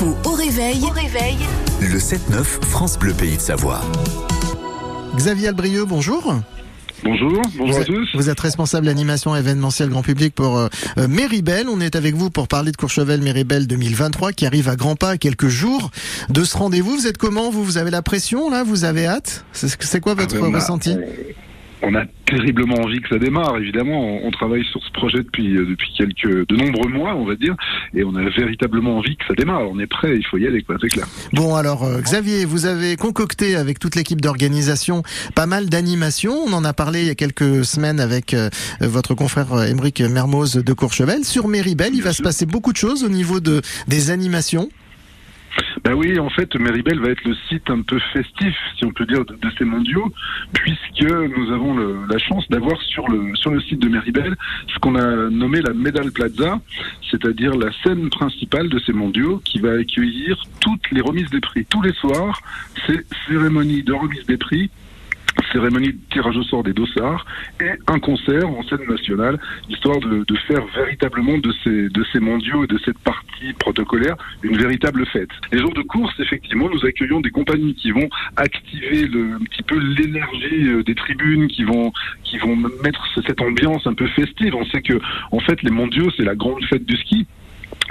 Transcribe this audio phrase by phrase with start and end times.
[0.00, 0.80] L'info au réveil.
[0.82, 1.36] Au réveil.
[1.80, 3.80] Le 7-9 France Bleu Pays de Savoie.
[5.14, 6.34] Xavier Albrieux, bonjour.
[7.04, 8.08] Bonjour, bonjour vous à êtes, tous.
[8.16, 10.68] Vous êtes responsable animation événementielle grand public pour euh,
[10.98, 11.68] euh, Méribel.
[11.68, 15.10] On est avec vous pour parler de Courchevel Méribel 2023 qui arrive à grands pas
[15.10, 15.90] à quelques jours
[16.28, 16.96] de ce rendez-vous.
[16.96, 17.62] Vous êtes comment vous?
[17.62, 18.64] Vous avez la pression là?
[18.64, 19.44] Vous avez hâte?
[19.52, 20.96] C'est c'est quoi votre Ah ben, on a- ressenti?
[21.86, 24.00] On a terriblement envie que ça démarre, évidemment.
[24.00, 27.36] On, on travaille sur ce projet depuis, euh, depuis quelques, de nombreux mois, on va
[27.36, 27.54] dire,
[27.94, 29.62] et on a véritablement envie que ça démarre.
[29.70, 31.06] On est prêt, il faut y aller, quoi, c'est clair.
[31.32, 35.02] Bon alors euh, Xavier, vous avez concocté avec toute l'équipe d'organisation
[35.34, 36.34] pas mal d'animations.
[36.46, 38.48] On en a parlé il y a quelques semaines avec euh,
[38.80, 41.24] votre confrère euh, Émeric Mermoz de Courchevel.
[41.24, 44.68] Sur Méribel, il va se passer beaucoup de choses au niveau de des animations.
[45.84, 49.06] Ben oui, en fait, Méribel va être le site un peu festif, si on peut
[49.06, 50.12] dire, de, ces mondiaux,
[50.52, 54.36] puisque nous avons la chance d'avoir sur le, sur le site de Méribel
[54.72, 56.60] ce qu'on a nommé la Medal Plaza,
[57.10, 61.64] c'est-à-dire la scène principale de ces mondiaux qui va accueillir toutes les remises des prix.
[61.66, 62.40] Tous les soirs,
[62.86, 64.70] c'est cérémonie de remise des prix
[65.54, 67.24] cérémonie de tirage au sort des dossards
[67.60, 69.38] et un concert en scène nationale,
[69.68, 74.56] histoire de, faire véritablement de ces, de ces mondiaux et de cette partie protocolaire une
[74.56, 75.30] véritable fête.
[75.52, 79.78] Les jours de course, effectivement, nous accueillons des compagnies qui vont activer un petit peu
[79.78, 81.92] l'énergie euh, des tribunes, qui vont,
[82.24, 84.54] qui vont mettre cette ambiance un peu festive.
[84.54, 87.26] On sait que, en fait, les mondiaux, c'est la grande fête du ski.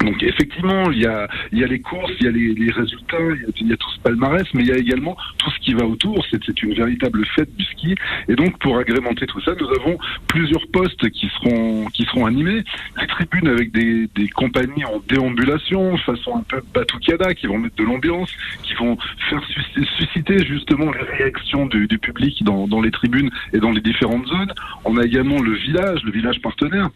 [0.03, 3.17] Donc effectivement, il y a, les courses, il y a les, résultats,
[3.59, 5.85] il y a, tout ce palmarès, mais il y a également tout ce qui va
[5.85, 6.25] autour.
[6.29, 7.95] C'est une véritable fête du ski.
[8.27, 12.63] Et donc pour agrémenter tout ça, nous avons plusieurs postes qui seront animés.
[12.99, 17.75] Les tribunes avec des, des compagnies en déambulation, façon un peu batucada, qui vont mettre
[17.75, 18.31] de l'ambiance,
[18.63, 18.97] qui vont
[19.29, 24.27] faire sus- susciter justement les réactions du, public dans les tribunes et dans les différentes
[24.27, 24.53] zones.
[24.83, 26.89] On a également le village, le village partenaire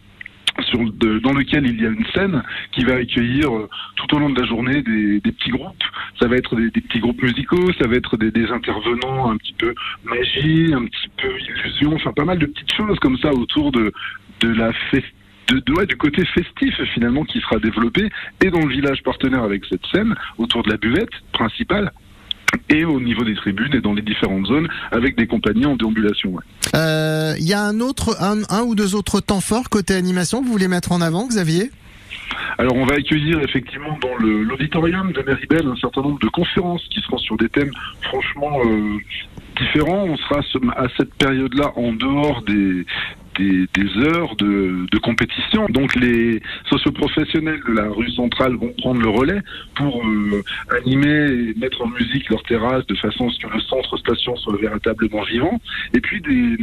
[1.22, 4.39] dans lequel il y a une scène qui va accueillir euh, tout au long de
[4.39, 5.83] la journée des, petits groupes.
[6.19, 9.73] Ça va être des, petits groupes musicaux, ça va être des, intervenants un petit peu
[10.05, 13.91] magie, un petit peu illusion, enfin pas mal de petites choses comme ça autour de,
[14.41, 15.06] de la fête.
[15.50, 18.09] De, du côté festif finalement qui sera développé
[18.44, 21.94] et dans le village partenaire avec cette scène autour de la buvette principale
[22.69, 26.31] et au niveau des tribunes et dans les différentes zones avec des compagnies en déambulation.
[26.31, 26.44] ouais.
[26.75, 30.41] Euh, Il y a un autre, un, un ou deux autres temps forts côté animation
[30.41, 31.72] que vous voulez mettre en avant, Xavier?
[32.58, 37.00] Alors on va accueillir effectivement dans l'auditorium de Méribel un certain nombre de conférences qui
[37.02, 37.72] seront sur des thèmes
[38.02, 38.97] franchement euh,
[39.58, 40.06] différents.
[40.06, 40.41] On sera
[40.75, 42.85] à cette période-là en dehors des,
[43.38, 45.68] des, heures de, compétition.
[45.70, 49.42] Donc les socioprofessionnels de la rue centrale vont prendre le relais
[49.75, 50.44] pour euh,
[50.81, 54.36] animer et mettre en musique leur terrasse de façon à ce que le centre station
[54.36, 55.62] soit véritablement vivant.
[55.94, 56.58] Et puis des,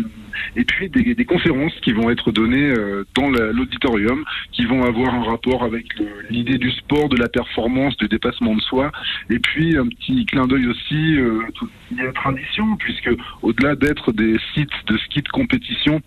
[0.57, 5.15] et puis des, conférences qui vont être données euh, dans la- l'auditorium qui vont avoir
[5.15, 5.87] un rapport avec
[6.31, 8.93] l'idée du sport, de la performance, du dépassement de soi,
[9.31, 11.69] et puis un petit clin d'œil aussi euh, à tout
[11.99, 13.11] est tradition, puisque
[13.43, 16.01] au-delà d'être des sites de ski de compétition,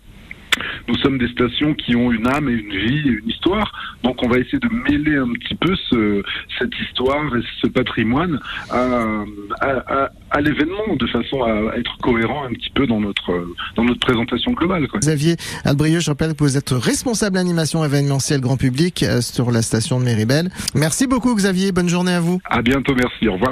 [0.88, 3.72] nous sommes des stations qui ont une âme et une vie et une histoire.
[4.02, 6.22] Donc on va essayer de mêler un petit peu ce,
[6.58, 8.38] cette histoire et ce patrimoine
[8.70, 9.24] à,
[9.60, 9.68] à,
[10.04, 13.46] à- à l'événement de façon à être cohérent un petit peu dans notre,
[13.76, 14.86] dans notre présentation globale.
[14.88, 15.00] Quoi.
[15.00, 19.62] Xavier Albrieux, je rappelle que vous êtes responsable animation événementielle grand public euh, sur la
[19.62, 20.50] station de Méribel.
[20.74, 22.40] Merci beaucoup Xavier, bonne journée à vous.
[22.44, 23.26] À bientôt, merci.
[23.28, 23.46] Au revoir.